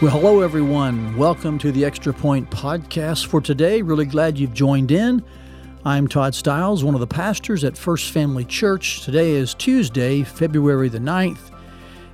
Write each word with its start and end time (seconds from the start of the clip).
Well, 0.00 0.12
hello, 0.12 0.42
everyone. 0.42 1.16
Welcome 1.16 1.58
to 1.58 1.72
the 1.72 1.84
Extra 1.84 2.14
Point 2.14 2.48
podcast 2.52 3.26
for 3.26 3.40
today. 3.40 3.82
Really 3.82 4.04
glad 4.04 4.38
you've 4.38 4.54
joined 4.54 4.92
in. 4.92 5.24
I'm 5.84 6.06
Todd 6.06 6.36
Stiles, 6.36 6.84
one 6.84 6.94
of 6.94 7.00
the 7.00 7.06
pastors 7.08 7.64
at 7.64 7.76
First 7.76 8.12
Family 8.12 8.44
Church. 8.44 9.00
Today 9.00 9.32
is 9.32 9.54
Tuesday, 9.54 10.22
February 10.22 10.88
the 10.88 11.00
9th, 11.00 11.50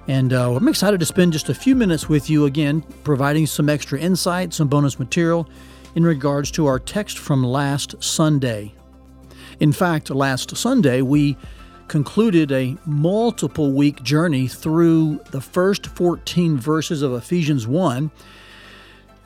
and 0.09 0.33
uh, 0.33 0.55
I'm 0.57 0.67
excited 0.67 0.99
to 0.99 1.05
spend 1.05 1.35
just 1.35 1.51
a 1.51 1.55
few 1.55 1.77
minutes 1.77 2.09
with 2.09 2.31
you 2.31 2.47
again, 2.47 2.81
providing 3.03 3.47
some 3.47 3.69
extra 3.69 4.01
insight, 4.01 4.55
some 4.55 4.69
bonus 4.69 4.99
material 4.99 5.47
in 5.95 6.05
regards 6.05 6.51
to 6.53 6.65
our 6.65 6.79
text 6.79 7.19
from 7.19 7.45
last 7.45 8.03
Sunday. 8.03 8.73
In 9.61 9.73
fact, 9.73 10.09
last 10.09 10.57
Sunday, 10.57 11.03
we 11.03 11.37
concluded 11.89 12.51
a 12.53 12.77
multiple 12.87 13.73
week 13.73 14.03
journey 14.03 14.49
through 14.49 15.21
the 15.31 15.41
first 15.41 15.87
14 15.87 16.59
verses 16.59 17.03
of 17.03 17.13
Ephesians 17.13 17.67
1. 17.67 18.11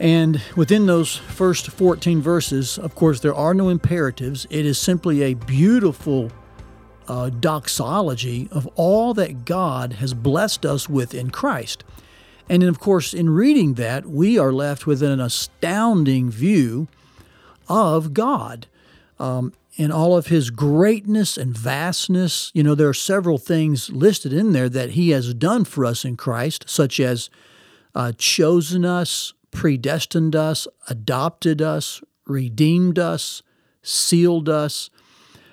And 0.01 0.41
within 0.55 0.87
those 0.87 1.17
first 1.17 1.69
14 1.69 2.21
verses, 2.21 2.79
of 2.79 2.95
course, 2.95 3.21
there 3.21 3.35
are 3.35 3.55
no 3.55 3.69
imperatives. 3.69 4.47
It 4.51 4.65
is 4.65 4.79
simply 4.79 5.23
a 5.23 5.35
beautiful 5.35 6.31
uh, 7.09 7.31
doxology 7.31 8.49
of 8.53 8.69
all 8.77 9.15
that 9.15 9.45
God 9.45 9.95
has 9.95 10.15
blessed 10.15 10.65
us 10.65 10.89
with 10.89 11.15
in 11.15 11.31
Christ. 11.31 11.83
And 12.49 12.63
then, 12.63 12.69
of 12.69 12.79
course, 12.79 13.13
in 13.13 13.31
reading 13.31 13.75
that, 13.75 14.07
we 14.07 14.39
are 14.39 14.53
left 14.53 14.87
with 14.87 15.03
an 15.03 15.21
astounding 15.21 16.31
view 16.31 16.89
of 17.69 18.15
God. 18.15 18.67
Um, 19.19 19.53
in 19.79 19.93
all 19.93 20.17
of 20.17 20.27
his 20.27 20.51
greatness 20.51 21.39
and 21.39 21.57
vastness. 21.57 22.51
You 22.53 22.65
know, 22.65 22.75
there 22.75 22.89
are 22.89 22.95
several 22.95 23.39
things 23.39 23.89
listed 23.91 24.33
in 24.33 24.53
there 24.53 24.69
that 24.69 24.91
he 24.91 25.11
has 25.11 25.33
done 25.33 25.65
for 25.65 25.87
us 25.87 26.05
in 26.05 26.17
Christ, 26.17 26.69
such 26.69 26.99
as 26.99 27.31
uh, 27.95 28.13
chosen 28.19 28.85
us, 28.85 29.33
predestined 29.53 30.35
us, 30.35 30.67
adopted 30.89 31.63
us, 31.63 32.03
redeemed 32.27 32.99
us, 32.99 33.43
sealed 33.81 34.49
us. 34.49 34.91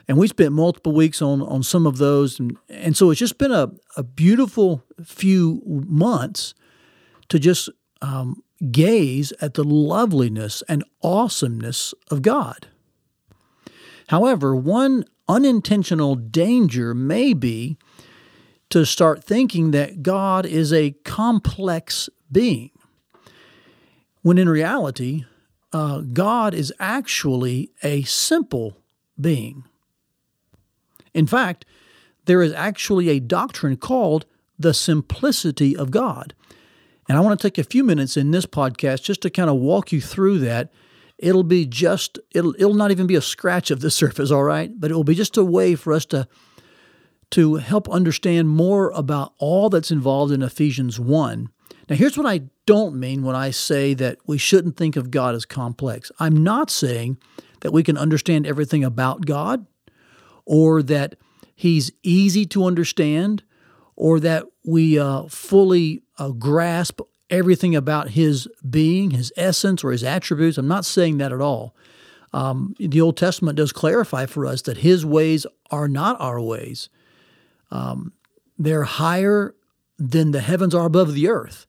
And 0.08 0.18
we 0.18 0.28
spent 0.28 0.52
multiple 0.52 0.92
weeks 0.92 1.22
on, 1.22 1.42
on 1.44 1.62
some 1.62 1.86
of 1.86 1.98
those. 1.98 2.40
And, 2.40 2.58
and 2.68 2.98
so 2.98 3.12
it's 3.12 3.20
just 3.20 3.38
been 3.38 3.52
a, 3.52 3.72
a 3.96 4.04
beautiful 4.04 4.84
few 5.04 5.62
months 5.66 6.56
to 7.30 7.40
just 7.40 7.70
um, 8.02 8.44
gaze 8.72 9.34
at 9.40 9.54
the 9.54 9.64
loveliness 9.64 10.64
and 10.68 10.84
awesomeness 11.04 11.94
of 12.10 12.24
God. 12.24 12.68
However, 14.08 14.56
one 14.56 15.06
unintentional 15.28 16.16
danger 16.16 16.94
may 16.94 17.34
be 17.34 17.78
to 18.70 18.86
start 18.86 19.24
thinking 19.24 19.72
that 19.72 20.04
God 20.04 20.46
is 20.46 20.74
a 20.74 20.92
complex 21.04 22.10
being, 22.32 22.72
when 24.22 24.38
in 24.38 24.50
reality, 24.50 25.26
uh, 25.72 26.02
God 26.02 26.54
is 26.54 26.74
actually 26.80 27.72
a 27.84 28.04
simple 28.04 28.78
being. 29.20 29.64
In 31.14 31.28
fact, 31.28 31.66
there 32.26 32.42
is 32.42 32.54
actually 32.54 33.10
a 33.10 33.20
doctrine 33.20 33.78
called 33.78 34.26
the 34.58 34.74
simplicity 34.74 35.76
of 35.76 35.92
God. 35.92 36.34
And 37.08 37.18
I 37.18 37.22
want 37.22 37.40
to 37.40 37.48
take 37.48 37.58
a 37.58 37.64
few 37.64 37.84
minutes 37.84 38.18
in 38.18 38.32
this 38.32 38.46
podcast 38.46 39.04
just 39.04 39.22
to 39.22 39.30
kind 39.30 39.50
of 39.50 39.58
walk 39.58 39.92
you 39.92 40.02
through 40.02 40.40
that 40.40 40.72
it'll 41.18 41.44
be 41.44 41.66
just 41.66 42.20
it'll 42.34 42.56
it'll 42.56 42.74
not 42.74 42.92
even 42.92 43.08
be 43.08 43.16
a 43.16 43.22
scratch 43.22 43.72
of 43.72 43.80
the 43.80 43.92
surface, 43.92 44.32
all 44.32 44.44
right? 44.44 44.72
But 44.78 44.92
it 44.92 44.96
will 44.96 45.04
be 45.04 45.16
just 45.16 45.38
a 45.38 45.44
way 45.44 45.76
for 45.76 45.94
us 45.94 46.06
to 46.08 46.28
to 47.32 47.56
help 47.56 47.90
understand 47.90 48.50
more 48.50 48.92
about 48.92 49.34
all 49.40 49.70
that's 49.70 49.92
involved 49.92 50.32
in 50.32 50.42
Ephesians 50.42 51.00
1. 51.00 51.50
Now, 51.90 51.96
here's 51.96 52.18
what 52.18 52.28
I 52.28 52.42
don't 52.66 52.96
mean 52.96 53.24
when 53.24 53.36
I 53.36 53.52
say 53.52 53.94
that 53.96 54.18
we 54.26 54.38
shouldn't 54.38 54.78
think 54.78 54.96
of 54.96 55.12
God 55.12 55.36
as 55.36 55.46
complex. 55.46 56.12
I'm 56.20 56.44
not 56.44 56.70
saying 56.70 57.18
that 57.62 57.72
we 57.72 57.84
can 57.84 57.98
understand 57.98 58.46
everything 58.46 58.84
about 58.84 59.26
God 59.26 59.66
or 60.46 60.82
that 60.84 61.16
He's 61.56 61.92
easy 62.04 62.46
to 62.48 62.66
understand 62.66 63.44
or 63.96 64.20
that 64.20 64.46
we 64.66 65.00
uh, 65.00 65.24
fully 65.24 66.04
uh, 66.18 66.30
grasp 66.30 67.02
everything 67.30 67.76
about 67.76 68.10
his 68.10 68.48
being, 68.68 69.12
his 69.12 69.34
essence, 69.36 69.84
or 69.84 69.92
his 69.92 70.04
attributes. 70.04 70.58
I'm 70.58 70.68
not 70.68 70.86
saying 70.86 71.18
that 71.18 71.34
at 71.34 71.42
all. 71.42 71.76
Um, 72.34 72.76
the 72.80 73.02
Old 73.02 73.18
Testament 73.18 73.58
does 73.58 73.72
clarify 73.72 74.26
for 74.26 74.46
us 74.46 74.62
that 74.64 74.78
his 74.78 75.06
ways 75.06 75.46
are 75.72 75.88
not 75.88 76.20
our 76.20 76.42
ways. 76.42 76.90
Um, 77.72 78.14
they're 78.58 78.84
higher 78.84 79.56
than 79.98 80.32
the 80.32 80.42
heavens 80.42 80.76
are 80.76 80.86
above 80.86 81.14
the 81.14 81.30
earth. 81.30 81.66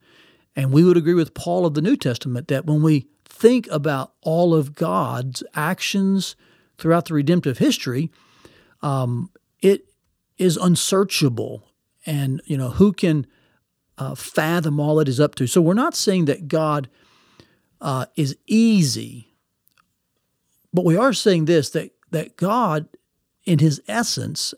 And 0.54 0.72
we 0.72 0.82
would 0.84 0.96
agree 0.96 1.14
with 1.14 1.34
Paul 1.34 1.66
of 1.66 1.74
the 1.74 1.82
New 1.82 1.96
Testament 1.96 2.48
that 2.48 2.66
when 2.66 2.82
we 2.82 3.06
think 3.24 3.68
about 3.70 4.12
all 4.22 4.54
of 4.54 4.74
God's 4.74 5.42
actions 5.54 6.34
throughout 6.78 7.06
the 7.06 7.14
redemptive 7.14 7.58
history, 7.58 8.10
um, 8.82 9.30
it 9.60 9.86
is 10.38 10.56
unsearchable. 10.56 11.68
And, 12.06 12.40
you 12.44 12.56
know, 12.56 12.70
who 12.70 12.92
can 12.92 13.26
uh, 13.98 14.14
fathom 14.14 14.80
all 14.80 15.00
it 15.00 15.08
is 15.08 15.20
up 15.20 15.34
to. 15.36 15.46
So 15.46 15.60
we're 15.60 15.74
not 15.74 15.94
saying 15.94 16.26
that 16.26 16.48
God 16.48 16.88
uh, 17.80 18.06
is 18.16 18.36
easy, 18.46 19.34
but 20.72 20.84
we 20.84 20.96
are 20.96 21.12
saying 21.12 21.46
this 21.46 21.70
that, 21.70 21.92
that 22.10 22.36
God, 22.36 22.88
in 23.44 23.58
his 23.58 23.80
essence, 23.88 24.54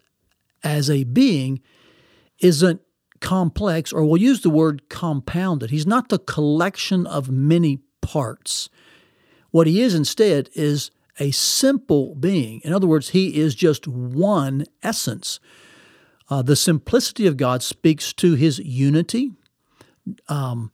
as 0.64 0.90
a 0.90 1.04
being, 1.04 1.60
isn't 2.40 2.80
complex, 3.20 3.92
or 3.92 4.04
we'll 4.04 4.20
use 4.20 4.40
the 4.42 4.50
word 4.50 4.88
compounded. 4.88 5.70
He's 5.70 5.86
not 5.86 6.08
the 6.08 6.18
collection 6.18 7.06
of 7.06 7.30
many 7.30 7.80
parts. 8.00 8.68
What 9.50 9.66
he 9.66 9.80
is 9.80 9.94
instead 9.94 10.50
is 10.54 10.90
a 11.18 11.30
simple 11.32 12.14
being. 12.14 12.60
In 12.62 12.72
other 12.72 12.86
words, 12.86 13.10
he 13.10 13.40
is 13.40 13.54
just 13.54 13.88
one 13.88 14.64
essence. 14.82 15.40
Uh, 16.30 16.42
the 16.42 16.56
simplicity 16.56 17.26
of 17.26 17.36
God 17.36 17.62
speaks 17.62 18.12
to 18.14 18.34
his 18.34 18.58
unity, 18.58 19.32
um, 20.28 20.70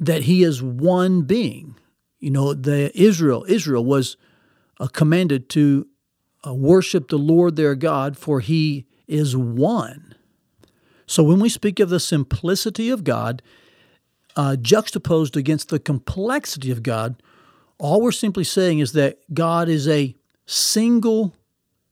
that 0.00 0.24
he 0.24 0.42
is 0.42 0.62
one 0.62 1.22
being. 1.22 1.76
You 2.18 2.30
know, 2.30 2.54
the 2.54 2.90
Israel 3.00 3.44
Israel 3.48 3.84
was 3.84 4.16
uh, 4.80 4.88
commanded 4.88 5.48
to 5.50 5.86
uh, 6.46 6.54
worship 6.54 7.08
the 7.08 7.18
Lord 7.18 7.56
their 7.56 7.74
God, 7.74 8.16
for 8.16 8.40
he 8.40 8.86
is 9.06 9.36
one. 9.36 10.14
So 11.06 11.22
when 11.22 11.40
we 11.40 11.48
speak 11.48 11.78
of 11.78 11.88
the 11.88 12.00
simplicity 12.00 12.90
of 12.90 13.04
God, 13.04 13.42
uh, 14.34 14.56
juxtaposed 14.56 15.36
against 15.36 15.68
the 15.68 15.78
complexity 15.78 16.70
of 16.70 16.82
God, 16.82 17.22
all 17.78 18.00
we're 18.00 18.12
simply 18.12 18.44
saying 18.44 18.78
is 18.78 18.92
that 18.92 19.18
God 19.34 19.68
is 19.68 19.88
a 19.88 20.16
single, 20.46 21.34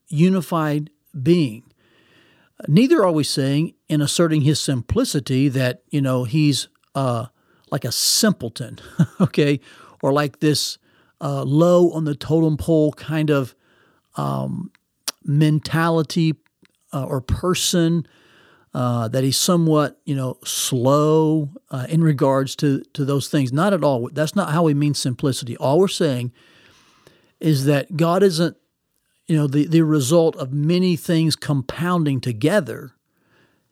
unified 0.09 0.91
being. 1.22 1.65
Neither 2.69 3.04
are 3.04 3.12
we 3.12 3.25
saying 3.25 3.75
in 3.88 4.00
asserting 4.00 4.43
his 4.43 4.60
simplicity 4.60 5.48
that, 5.48 5.82
you 5.91 6.00
know, 6.00 6.25
he's 6.25 6.69
uh, 6.94 7.26
like 7.71 7.84
a 7.84 7.93
simpleton, 7.93 8.78
okay, 9.21 9.60
or 10.03 10.12
like 10.12 10.41
this 10.41 10.78
uh, 11.21 11.43
low 11.43 11.91
on 11.93 12.04
the 12.04 12.15
totem 12.15 12.56
pole 12.56 12.93
kind 12.93 13.31
of 13.31 13.54
um, 14.16 14.71
mentality 15.25 16.34
uh, 16.93 17.04
or 17.04 17.21
person. 17.21 18.06
Uh, 18.72 19.09
that 19.09 19.25
he's 19.25 19.37
somewhat, 19.37 20.00
you 20.04 20.15
know, 20.15 20.38
slow 20.44 21.50
uh, 21.72 21.87
in 21.88 22.04
regards 22.04 22.54
to 22.54 22.81
to 22.92 23.04
those 23.04 23.27
things. 23.27 23.53
Not 23.53 23.72
at 23.72 23.82
all. 23.82 24.09
That's 24.12 24.37
not 24.37 24.53
how 24.53 24.62
we 24.62 24.75
mean 24.75 24.94
simplicity. 24.94 25.56
All 25.56 25.81
we're 25.81 25.88
saying 25.88 26.31
is 27.41 27.65
that 27.65 27.97
God 27.97 28.22
isn't 28.22 28.56
you 29.30 29.36
know, 29.36 29.46
the, 29.46 29.64
the 29.68 29.82
result 29.82 30.34
of 30.36 30.52
many 30.52 30.96
things 30.96 31.36
compounding 31.36 32.20
together. 32.20 32.94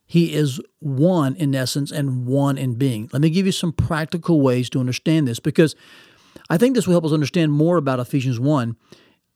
He 0.07 0.33
is 0.33 0.61
one 0.79 1.35
in 1.35 1.53
essence 1.53 1.91
and 1.91 2.27
one 2.27 2.57
in 2.57 2.77
being. 2.77 3.11
Let 3.13 3.23
me 3.23 3.29
give 3.29 3.45
you 3.45 3.51
some 3.51 3.73
practical 3.73 4.41
ways 4.41 4.71
to 4.71 4.79
understand 4.79 5.27
this 5.27 5.41
because 5.41 5.75
I 6.49 6.59
think 6.59 6.77
this 6.77 6.87
will 6.87 6.95
help 6.95 7.07
us 7.07 7.13
understand 7.13 7.51
more 7.51 7.77
about 7.77 7.99
Ephesians 7.99 8.39
1. 8.39 8.77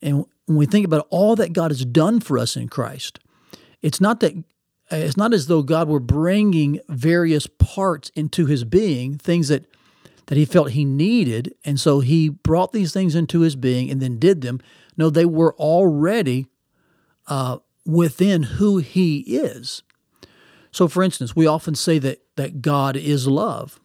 And 0.01 0.25
when 0.47 0.57
we 0.57 0.65
think 0.65 0.87
about 0.87 1.09
all 1.11 1.35
that 1.35 1.53
God 1.53 1.73
has 1.73 1.85
done 1.85 2.21
for 2.21 2.39
us 2.39 2.57
in 2.57 2.69
Christ, 2.69 3.19
it's 3.83 4.01
not 4.01 4.21
that 4.21 4.45
it's 4.93 5.17
not 5.17 5.35
as 5.35 5.49
though 5.49 5.63
God 5.63 5.89
were 5.89 5.99
bringing 5.99 6.79
various 6.89 7.49
parts 7.49 8.11
into 8.15 8.47
his 8.47 8.63
being, 8.63 9.19
things 9.19 9.49
that 9.49 9.65
that 10.27 10.39
he 10.39 10.45
felt 10.45 10.71
he 10.71 10.85
needed, 10.85 11.53
and 11.65 11.81
so 11.81 11.99
he 11.99 12.29
brought 12.29 12.73
these 12.73 12.93
things 12.93 13.17
into 13.17 13.41
his 13.41 13.57
being 13.57 13.91
and 13.91 14.01
then 14.01 14.21
did 14.21 14.41
them. 14.43 14.61
No, 14.97 15.11
they 15.11 15.25
were 15.25 15.55
already 15.57 16.47
uh, 17.27 17.59
within 17.85 18.45
who 18.45 18.79
He 18.79 19.21
is. 19.21 19.83
So, 20.71 20.89
for 20.89 21.03
instance, 21.03 21.37
we 21.37 21.47
often 21.47 21.75
say 21.75 21.99
that, 21.99 22.23
that 22.37 22.63
God 22.63 22.97
is 22.97 23.27
love. 23.27 23.79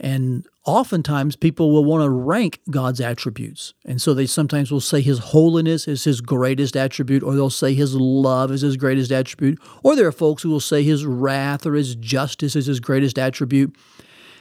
And 0.00 0.46
oftentimes 0.64 1.34
people 1.34 1.72
will 1.72 1.84
want 1.84 2.04
to 2.04 2.10
rank 2.10 2.60
God's 2.70 3.00
attributes. 3.00 3.74
And 3.84 4.00
so 4.00 4.14
they 4.14 4.26
sometimes 4.26 4.70
will 4.70 4.80
say 4.80 5.00
His 5.00 5.18
holiness 5.18 5.88
is 5.88 6.04
His 6.04 6.20
greatest 6.20 6.76
attribute, 6.76 7.22
or 7.22 7.34
they'll 7.34 7.50
say 7.50 7.74
His 7.74 7.94
love 7.94 8.52
is 8.52 8.60
His 8.60 8.76
greatest 8.76 9.10
attribute. 9.10 9.58
Or 9.82 9.96
there 9.96 10.06
are 10.06 10.12
folks 10.12 10.42
who 10.42 10.50
will 10.50 10.60
say 10.60 10.82
His 10.82 11.04
wrath 11.04 11.66
or 11.66 11.74
His 11.74 11.96
justice 11.96 12.54
is 12.54 12.66
His 12.66 12.80
greatest 12.80 13.18
attribute. 13.18 13.74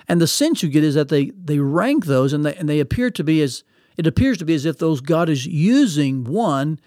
And 0.07 0.21
the 0.21 0.27
sense 0.27 0.61
you 0.61 0.69
get 0.69 0.83
is 0.83 0.95
that 0.95 1.09
they, 1.09 1.31
they 1.31 1.59
rank 1.59 2.05
those 2.05 2.33
and 2.33 2.45
they, 2.45 2.55
and 2.55 2.69
they 2.69 2.79
appear 2.79 3.09
to 3.11 3.23
be 3.23 3.41
as, 3.41 3.63
it 3.97 4.07
appears 4.07 4.37
to 4.37 4.45
be 4.45 4.53
as 4.53 4.65
if 4.65 4.77
those 4.77 5.01
God 5.01 5.29
is 5.29 5.45
using 5.45 6.23
one 6.23 6.79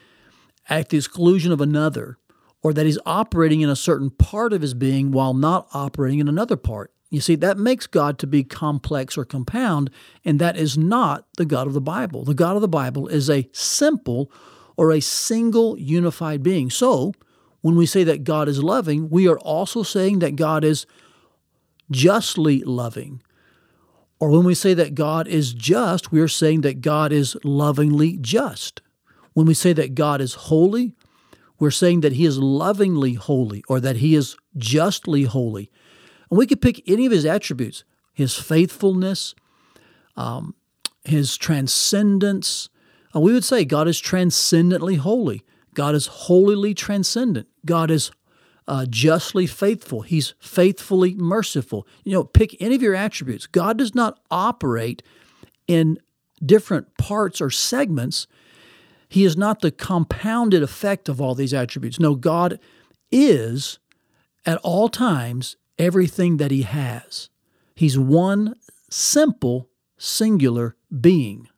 at 0.68 0.88
the 0.88 0.96
exclusion 0.96 1.52
of 1.52 1.60
another, 1.60 2.16
or 2.62 2.72
that 2.72 2.86
he's 2.86 2.98
operating 3.04 3.60
in 3.60 3.68
a 3.68 3.76
certain 3.76 4.10
part 4.10 4.52
of 4.52 4.62
his 4.62 4.74
being 4.74 5.10
while 5.10 5.34
not 5.34 5.66
operating 5.74 6.20
in 6.20 6.28
another 6.28 6.56
part. 6.56 6.92
You 7.10 7.20
see, 7.20 7.34
that 7.36 7.58
makes 7.58 7.88
God 7.88 8.18
to 8.20 8.26
be 8.26 8.44
complex 8.44 9.18
or 9.18 9.24
compound, 9.24 9.90
and 10.24 10.38
that 10.38 10.56
is 10.56 10.78
not 10.78 11.26
the 11.36 11.44
God 11.44 11.66
of 11.66 11.72
the 11.72 11.80
Bible. 11.80 12.24
The 12.24 12.34
God 12.34 12.54
of 12.54 12.62
the 12.62 12.68
Bible 12.68 13.08
is 13.08 13.28
a 13.28 13.48
simple 13.52 14.30
or 14.76 14.92
a 14.92 15.00
single 15.00 15.76
unified 15.78 16.42
being. 16.42 16.70
So, 16.70 17.12
when 17.62 17.74
we 17.74 17.84
say 17.84 18.04
that 18.04 18.24
God 18.24 18.48
is 18.48 18.62
loving, 18.62 19.10
we 19.10 19.28
are 19.28 19.38
also 19.38 19.82
saying 19.82 20.20
that 20.20 20.36
God 20.36 20.64
is 20.64 20.86
justly 21.90 22.62
loving. 22.62 23.22
Or 24.20 24.28
when 24.28 24.44
we 24.44 24.54
say 24.54 24.74
that 24.74 24.94
God 24.94 25.26
is 25.26 25.54
just, 25.54 26.12
we 26.12 26.20
are 26.20 26.28
saying 26.28 26.60
that 26.60 26.82
God 26.82 27.10
is 27.10 27.36
lovingly 27.42 28.18
just. 28.18 28.82
When 29.32 29.46
we 29.46 29.54
say 29.54 29.72
that 29.72 29.94
God 29.94 30.20
is 30.20 30.34
holy, 30.34 30.94
we're 31.58 31.70
saying 31.70 32.02
that 32.02 32.12
He 32.12 32.26
is 32.26 32.38
lovingly 32.38 33.14
holy 33.14 33.64
or 33.66 33.80
that 33.80 33.96
He 33.96 34.14
is 34.14 34.36
justly 34.58 35.24
holy. 35.24 35.70
And 36.28 36.38
we 36.38 36.46
could 36.46 36.60
pick 36.60 36.82
any 36.86 37.06
of 37.06 37.12
His 37.12 37.24
attributes 37.24 37.84
His 38.12 38.36
faithfulness, 38.36 39.34
um, 40.16 40.54
His 41.04 41.38
transcendence. 41.38 42.68
Uh, 43.14 43.20
we 43.20 43.32
would 43.32 43.44
say 43.44 43.64
God 43.64 43.88
is 43.88 43.98
transcendently 43.98 44.96
holy. 44.96 45.42
God 45.72 45.94
is 45.94 46.06
holily 46.06 46.74
transcendent. 46.74 47.48
God 47.64 47.90
is 47.90 48.10
uh, 48.68 48.86
justly 48.88 49.46
faithful. 49.46 50.02
He's 50.02 50.34
faithfully 50.38 51.14
merciful. 51.14 51.86
You 52.04 52.12
know, 52.12 52.24
pick 52.24 52.56
any 52.60 52.74
of 52.74 52.82
your 52.82 52.94
attributes. 52.94 53.46
God 53.46 53.78
does 53.78 53.94
not 53.94 54.18
operate 54.30 55.02
in 55.66 55.98
different 56.44 56.96
parts 56.96 57.40
or 57.40 57.50
segments. 57.50 58.26
He 59.08 59.24
is 59.24 59.36
not 59.36 59.60
the 59.60 59.70
compounded 59.70 60.62
effect 60.62 61.08
of 61.08 61.20
all 61.20 61.34
these 61.34 61.54
attributes. 61.54 61.98
No, 61.98 62.14
God 62.14 62.58
is 63.10 63.78
at 64.46 64.58
all 64.58 64.88
times 64.88 65.56
everything 65.78 66.36
that 66.36 66.50
He 66.50 66.62
has. 66.62 67.28
He's 67.74 67.98
one 67.98 68.54
simple, 68.88 69.68
singular 69.98 70.76
being. 71.00 71.48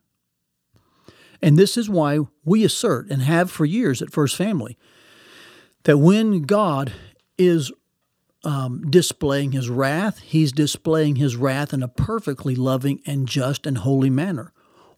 And 1.41 1.57
this 1.57 1.75
is 1.75 1.89
why 1.89 2.19
we 2.45 2.63
assert 2.63 3.09
and 3.09 3.21
have 3.21 3.51
for 3.51 3.65
years 3.65 4.01
at 4.01 4.13
First 4.13 4.37
Family 4.37 4.77
that 5.83 5.97
when 5.97 6.43
God 6.43 6.93
is 7.37 7.71
um, 8.43 8.89
displaying 8.89 9.51
his 9.51 9.69
wrath, 9.69 10.19
he's 10.19 10.51
displaying 10.51 11.15
his 11.15 11.35
wrath 11.35 11.73
in 11.73 11.83
a 11.83 11.87
perfectly 11.87 12.55
loving 12.55 13.01
and 13.05 13.27
just 13.27 13.65
and 13.65 13.79
holy 13.79 14.09
manner. 14.09 14.53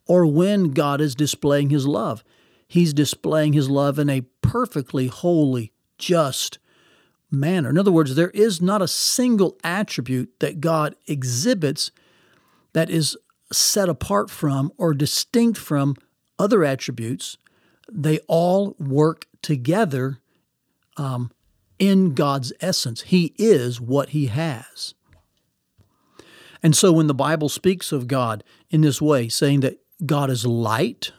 Or 0.08 0.26
when 0.26 0.72
God 0.72 1.02
is 1.02 1.16
displaying 1.16 1.70
his 1.70 1.88
love, 1.88 2.24
he's 2.68 2.94
displaying 2.94 3.54
his 3.54 3.70
love 3.70 4.00
in 4.00 4.10
a 4.10 4.22
perfectly 4.42 5.08
holy, 5.08 5.74
just 5.98 6.60
manner. 7.32 7.70
In 7.70 7.78
other 7.78 7.92
words, 7.92 8.16
there 8.16 8.30
is 8.32 8.62
not 8.62 8.82
a 8.82 8.88
single 8.88 9.58
attribute 9.64 10.40
that 10.40 10.62
God 10.62 10.96
exhibits 11.08 11.92
that 12.74 12.90
is 12.90 13.18
set 13.52 13.90
apart 13.90 14.30
from 14.30 14.72
or 14.78 14.94
distinct 14.94 15.58
from 15.58 15.96
other 16.38 16.64
attributes. 16.64 17.38
They 17.92 18.20
all 18.28 18.76
work 18.80 19.28
together 19.42 20.20
um, 20.98 21.32
in 21.80 22.14
God's 22.14 22.54
essence. 22.62 23.02
He 23.02 23.34
is 23.38 23.80
what 23.82 24.10
He 24.10 24.28
has. 24.28 24.94
And 26.64 26.76
so 26.76 26.92
when 26.92 27.08
the 27.08 27.14
Bible 27.14 27.50
speaks 27.50 27.92
of 27.92 28.08
God 28.08 28.44
in 28.70 28.82
this 28.82 29.02
way, 29.02 29.30
saying 29.30 29.60
that 29.60 29.78
God 30.06 30.30
is 30.30 30.46
light, 30.46 31.12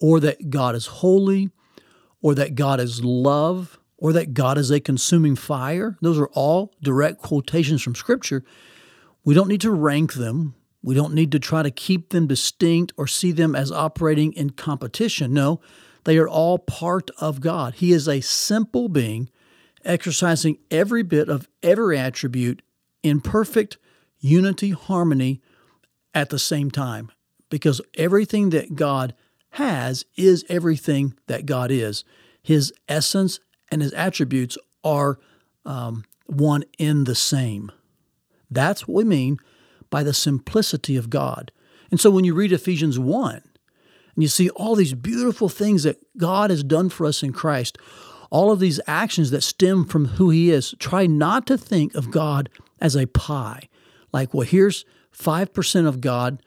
or 0.00 0.20
that 0.20 0.50
God 0.50 0.74
is 0.74 0.86
holy, 0.86 1.50
or 2.20 2.34
that 2.34 2.54
God 2.54 2.80
is 2.80 3.04
love, 3.04 3.78
or 3.96 4.12
that 4.12 4.34
God 4.34 4.58
is 4.58 4.70
a 4.70 4.80
consuming 4.80 5.36
fire, 5.36 5.96
those 6.00 6.18
are 6.18 6.28
all 6.32 6.74
direct 6.82 7.18
quotations 7.18 7.82
from 7.82 7.94
Scripture. 7.94 8.44
We 9.24 9.34
don't 9.34 9.48
need 9.48 9.60
to 9.62 9.70
rank 9.70 10.14
them. 10.14 10.54
We 10.82 10.94
don't 10.94 11.14
need 11.14 11.32
to 11.32 11.38
try 11.38 11.62
to 11.62 11.70
keep 11.70 12.10
them 12.10 12.26
distinct 12.26 12.92
or 12.96 13.06
see 13.06 13.32
them 13.32 13.54
as 13.54 13.72
operating 13.72 14.32
in 14.32 14.50
competition. 14.50 15.32
No, 15.32 15.60
they 16.04 16.18
are 16.18 16.28
all 16.28 16.58
part 16.58 17.10
of 17.18 17.40
God. 17.40 17.74
He 17.74 17.92
is 17.92 18.08
a 18.08 18.20
simple 18.20 18.88
being 18.88 19.30
exercising 19.84 20.58
every 20.70 21.02
bit 21.02 21.28
of 21.28 21.48
every 21.62 21.98
attribute 21.98 22.62
in 23.02 23.20
perfect 23.20 23.76
unity, 24.18 24.70
harmony 24.70 25.42
at 26.14 26.30
the 26.30 26.38
same 26.38 26.70
time. 26.70 27.10
Because 27.50 27.80
everything 27.96 28.50
that 28.50 28.74
God 28.74 29.14
has 29.50 30.04
is 30.16 30.44
everything 30.48 31.14
that 31.26 31.46
God 31.46 31.70
is. 31.70 32.04
His 32.42 32.72
essence 32.88 33.40
and 33.70 33.82
his 33.82 33.92
attributes 33.92 34.58
are 34.82 35.18
um, 35.64 36.04
one 36.26 36.64
in 36.78 37.04
the 37.04 37.14
same. 37.14 37.70
That's 38.50 38.86
what 38.88 38.96
we 38.96 39.04
mean 39.04 39.38
by 39.90 40.02
the 40.02 40.14
simplicity 40.14 40.96
of 40.96 41.10
God. 41.10 41.52
And 41.90 42.00
so 42.00 42.10
when 42.10 42.24
you 42.24 42.34
read 42.34 42.52
Ephesians 42.52 42.98
1, 42.98 43.42
and 44.14 44.22
you 44.22 44.28
see 44.28 44.50
all 44.50 44.74
these 44.74 44.94
beautiful 44.94 45.48
things 45.48 45.82
that 45.82 45.98
God 46.16 46.50
has 46.50 46.62
done 46.62 46.88
for 46.88 47.06
us 47.06 47.22
in 47.22 47.32
Christ, 47.32 47.78
all 48.30 48.50
of 48.50 48.60
these 48.60 48.80
actions 48.86 49.30
that 49.30 49.42
stem 49.42 49.84
from 49.84 50.06
who 50.06 50.30
He 50.30 50.50
is. 50.50 50.74
Try 50.78 51.06
not 51.06 51.46
to 51.46 51.58
think 51.58 51.94
of 51.94 52.10
God 52.10 52.48
as 52.80 52.96
a 52.96 53.06
pie. 53.06 53.68
Like, 54.12 54.32
well, 54.32 54.46
here's 54.46 54.84
5% 55.16 55.86
of 55.86 56.00
God 56.00 56.42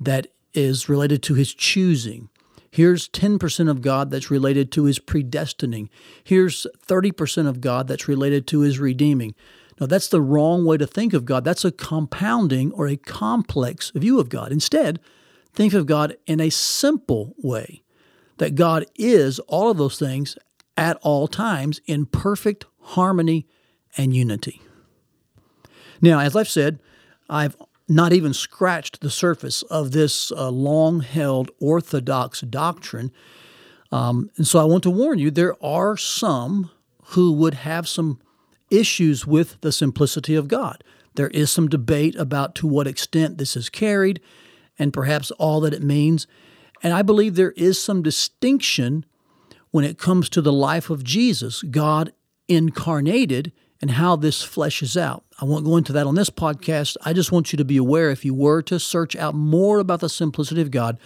that 0.00 0.28
is 0.54 0.88
related 0.88 1.22
to 1.24 1.34
His 1.34 1.54
choosing. 1.54 2.28
Here's 2.70 3.08
10% 3.10 3.68
of 3.68 3.82
God 3.82 4.10
that's 4.10 4.30
related 4.30 4.72
to 4.72 4.84
His 4.84 4.98
predestining. 4.98 5.88
Here's 6.24 6.66
30% 6.86 7.46
of 7.46 7.60
God 7.60 7.86
that's 7.86 8.08
related 8.08 8.46
to 8.48 8.60
His 8.60 8.78
redeeming. 8.78 9.34
Now, 9.80 9.86
that's 9.86 10.08
the 10.08 10.22
wrong 10.22 10.64
way 10.64 10.76
to 10.76 10.86
think 10.86 11.12
of 11.12 11.24
God. 11.24 11.44
That's 11.44 11.64
a 11.64 11.72
compounding 11.72 12.72
or 12.72 12.86
a 12.86 12.96
complex 12.96 13.90
view 13.94 14.20
of 14.20 14.28
God. 14.28 14.52
Instead, 14.52 15.00
think 15.52 15.72
of 15.74 15.86
God 15.86 16.16
in 16.26 16.40
a 16.40 16.50
simple 16.50 17.34
way 17.38 17.82
that 18.38 18.54
God 18.54 18.86
is 18.96 19.38
all 19.40 19.70
of 19.70 19.76
those 19.76 19.98
things 19.98 20.36
at 20.76 20.96
all 21.02 21.28
times 21.28 21.80
in 21.86 22.06
perfect 22.06 22.64
harmony 22.80 23.46
and 23.96 24.14
unity. 24.16 24.62
Now, 26.00 26.20
as 26.20 26.34
I've 26.34 26.48
said, 26.48 26.80
I've 27.28 27.56
not 27.88 28.12
even 28.12 28.32
scratched 28.32 29.00
the 29.00 29.10
surface 29.10 29.62
of 29.62 29.92
this 29.92 30.32
uh, 30.32 30.50
long 30.50 31.00
held 31.00 31.50
orthodox 31.60 32.40
doctrine. 32.40 33.12
Um, 33.90 34.30
and 34.36 34.46
so 34.46 34.58
I 34.58 34.64
want 34.64 34.82
to 34.84 34.90
warn 34.90 35.18
you 35.18 35.30
there 35.30 35.62
are 35.62 35.96
some 35.96 36.70
who 37.06 37.32
would 37.32 37.54
have 37.54 37.86
some 37.86 38.20
issues 38.70 39.26
with 39.26 39.60
the 39.60 39.72
simplicity 39.72 40.34
of 40.34 40.48
God. 40.48 40.82
There 41.14 41.28
is 41.28 41.50
some 41.50 41.68
debate 41.68 42.16
about 42.16 42.54
to 42.56 42.66
what 42.66 42.86
extent 42.86 43.36
this 43.36 43.54
is 43.54 43.68
carried 43.68 44.20
and 44.78 44.92
perhaps 44.92 45.30
all 45.32 45.60
that 45.60 45.74
it 45.74 45.82
means. 45.82 46.26
And 46.82 46.92
I 46.92 47.02
believe 47.02 47.34
there 47.34 47.52
is 47.52 47.82
some 47.82 48.02
distinction 48.02 49.04
when 49.70 49.84
it 49.84 49.98
comes 49.98 50.28
to 50.30 50.42
the 50.42 50.52
life 50.52 50.90
of 50.90 51.04
Jesus, 51.04 51.62
God 51.62 52.12
incarnated, 52.48 53.52
and 53.80 53.92
how 53.92 54.14
this 54.16 54.44
fleshes 54.46 55.00
out. 55.00 55.24
I 55.40 55.44
won't 55.44 55.64
go 55.64 55.76
into 55.76 55.92
that 55.92 56.06
on 56.06 56.14
this 56.14 56.30
podcast. 56.30 56.96
I 57.04 57.12
just 57.12 57.32
want 57.32 57.52
you 57.52 57.56
to 57.56 57.64
be 57.64 57.76
aware 57.76 58.10
if 58.10 58.24
you 58.24 58.32
were 58.32 58.62
to 58.62 58.78
search 58.78 59.16
out 59.16 59.34
more 59.34 59.80
about 59.80 60.00
the 60.00 60.08
simplicity 60.08 60.60
of 60.60 60.70
God, 60.70 60.98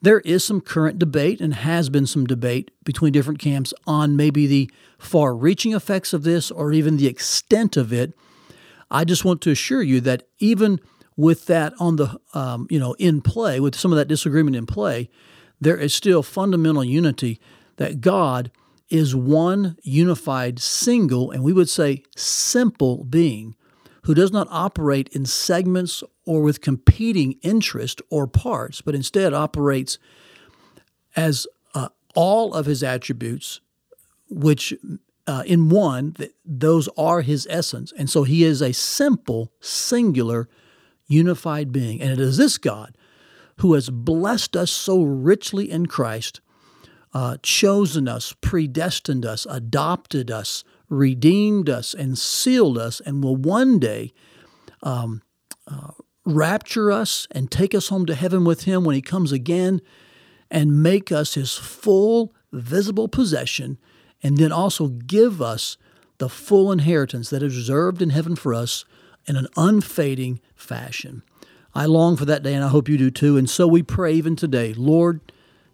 there 0.00 0.20
is 0.20 0.44
some 0.44 0.60
current 0.60 0.98
debate 0.98 1.40
and 1.40 1.54
has 1.54 1.88
been 1.88 2.06
some 2.06 2.26
debate 2.26 2.70
between 2.84 3.12
different 3.12 3.40
camps 3.40 3.74
on 3.86 4.16
maybe 4.16 4.46
the 4.46 4.70
far 4.98 5.34
reaching 5.34 5.72
effects 5.72 6.12
of 6.12 6.22
this 6.22 6.50
or 6.50 6.72
even 6.72 6.96
the 6.96 7.06
extent 7.06 7.76
of 7.76 7.92
it. 7.92 8.14
I 8.90 9.04
just 9.04 9.24
want 9.24 9.40
to 9.42 9.50
assure 9.50 9.82
you 9.82 10.00
that 10.02 10.24
even 10.38 10.80
with 11.18 11.46
that 11.46 11.74
on 11.80 11.96
the 11.96 12.18
um, 12.32 12.66
you 12.70 12.78
know 12.78 12.94
in 12.94 13.20
play, 13.20 13.60
with 13.60 13.74
some 13.74 13.92
of 13.92 13.98
that 13.98 14.08
disagreement 14.08 14.56
in 14.56 14.64
play, 14.64 15.10
there 15.60 15.76
is 15.76 15.92
still 15.92 16.22
fundamental 16.22 16.84
unity 16.84 17.40
that 17.76 18.00
God 18.00 18.50
is 18.88 19.14
one 19.14 19.76
unified, 19.82 20.60
single, 20.60 21.30
and 21.30 21.42
we 21.42 21.52
would 21.52 21.68
say 21.68 22.04
simple 22.16 23.04
being 23.04 23.54
who 24.04 24.14
does 24.14 24.32
not 24.32 24.48
operate 24.50 25.08
in 25.08 25.26
segments 25.26 26.02
or 26.24 26.40
with 26.40 26.62
competing 26.62 27.32
interest 27.42 28.00
or 28.08 28.26
parts, 28.26 28.80
but 28.80 28.94
instead 28.94 29.34
operates 29.34 29.98
as 31.16 31.46
uh, 31.74 31.88
all 32.14 32.54
of 32.54 32.64
his 32.64 32.82
attributes, 32.82 33.60
which 34.30 34.72
uh, 35.26 35.42
in 35.44 35.68
one, 35.68 36.16
those 36.44 36.88
are 36.96 37.20
his 37.20 37.46
essence. 37.50 37.92
And 37.98 38.08
so 38.08 38.22
he 38.22 38.44
is 38.44 38.62
a 38.62 38.72
simple, 38.72 39.52
singular 39.60 40.48
unified 41.08 41.72
being. 41.72 42.00
And 42.00 42.12
it 42.12 42.20
is 42.20 42.36
this 42.36 42.58
God 42.58 42.96
who 43.58 43.74
has 43.74 43.90
blessed 43.90 44.56
us 44.56 44.70
so 44.70 45.02
richly 45.02 45.70
in 45.70 45.86
Christ, 45.86 46.40
uh, 47.12 47.38
chosen 47.42 48.06
us, 48.06 48.34
predestined 48.40 49.26
us, 49.26 49.46
adopted 49.50 50.30
us, 50.30 50.62
redeemed 50.88 51.68
us, 51.68 51.92
and 51.92 52.16
sealed 52.16 52.78
us, 52.78 53.00
and 53.00 53.22
will 53.22 53.36
one 53.36 53.78
day 53.78 54.12
um, 54.82 55.22
uh, 55.66 55.90
rapture 56.24 56.92
us 56.92 57.26
and 57.30 57.50
take 57.50 57.74
us 57.74 57.88
home 57.88 58.06
to 58.06 58.14
heaven 58.14 58.44
with 58.44 58.62
Him 58.64 58.84
when 58.84 58.94
He 58.94 59.02
comes 59.02 59.32
again 59.32 59.80
and 60.50 60.82
make 60.82 61.10
us 61.10 61.34
His 61.34 61.56
full, 61.56 62.34
visible 62.52 63.08
possession, 63.08 63.78
and 64.22 64.36
then 64.36 64.52
also 64.52 64.88
give 64.88 65.42
us 65.42 65.76
the 66.18 66.28
full 66.28 66.70
inheritance 66.70 67.30
that 67.30 67.42
is 67.42 67.56
reserved 67.56 68.02
in 68.02 68.10
heaven 68.10 68.36
for 68.36 68.54
us 68.54 68.84
in 69.28 69.36
an 69.36 69.46
unfading 69.56 70.40
fashion. 70.56 71.22
I 71.74 71.84
long 71.84 72.16
for 72.16 72.24
that 72.24 72.42
day, 72.42 72.54
and 72.54 72.64
I 72.64 72.68
hope 72.68 72.88
you 72.88 72.98
do 72.98 73.10
too. 73.10 73.36
And 73.36 73.48
so 73.48 73.66
we 73.66 73.82
pray 73.82 74.14
even 74.14 74.34
today, 74.34 74.72
Lord, 74.74 75.20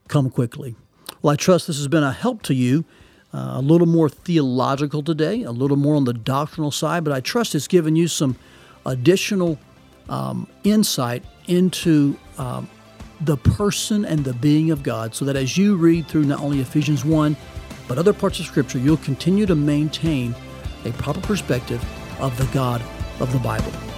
come 0.08 0.28
quickly. 0.28 0.75
Well, 1.23 1.32
I 1.32 1.37
trust 1.37 1.66
this 1.66 1.78
has 1.78 1.88
been 1.88 2.02
a 2.02 2.12
help 2.12 2.42
to 2.42 2.54
you. 2.54 2.84
Uh, 3.32 3.54
a 3.54 3.61
little 3.61 3.87
more 3.87 4.08
theological 4.08 5.02
today, 5.02 5.42
a 5.42 5.50
little 5.50 5.76
more 5.76 5.96
on 5.96 6.04
the 6.04 6.12
doctrinal 6.12 6.70
side, 6.70 7.02
but 7.02 7.12
I 7.12 7.20
trust 7.20 7.54
it's 7.54 7.66
given 7.66 7.96
you 7.96 8.06
some 8.06 8.37
additional 8.87 9.58
um, 10.08 10.46
insight 10.62 11.25
into 11.46 12.16
um, 12.38 12.68
the 13.20 13.37
person 13.37 14.04
and 14.04 14.25
the 14.25 14.34
being 14.34 14.70
of 14.70 14.82
God 14.82 15.14
so 15.14 15.25
that 15.25 15.34
as 15.34 15.56
you 15.56 15.76
read 15.76 16.06
through 16.06 16.25
not 16.25 16.40
only 16.40 16.61
Ephesians 16.61 17.04
1, 17.04 17.37
but 17.88 17.99
other 17.99 18.12
parts 18.12 18.38
of 18.38 18.46
Scripture, 18.46 18.78
you'll 18.78 18.96
continue 18.99 19.46
to 19.46 19.54
maintain 19.54 20.34
a 20.84 20.92
proper 20.92 21.20
perspective 21.20 21.84
of 22.20 22.37
the 22.37 22.46
God 22.52 22.82
of 23.21 23.33
the 23.33 23.38
Bible. 23.38 23.93